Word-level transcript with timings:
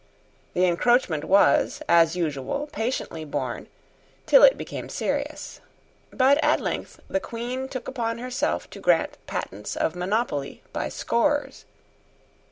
The 0.55 0.65
encroachment 0.65 1.25
was, 1.25 1.83
as 1.87 2.15
usual, 2.15 2.67
patiently 2.71 3.23
borne, 3.23 3.67
till 4.25 4.41
it 4.41 4.57
became 4.57 4.89
serious. 4.89 5.61
But 6.11 6.43
at 6.43 6.59
length 6.59 6.99
the 7.07 7.19
Queen 7.19 7.67
took 7.67 7.87
upon 7.87 8.17
herself 8.17 8.67
to 8.71 8.79
grant 8.79 9.19
patents 9.27 9.75
of 9.77 9.95
monopoly 9.95 10.63
by 10.73 10.89
scores. 10.89 11.65